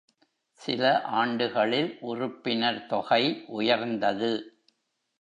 [0.61, 1.01] சில
[1.01, 3.23] ஆண்டுகளில் உறுப்பினர் தொகை
[3.47, 4.31] உயர்ந்தது.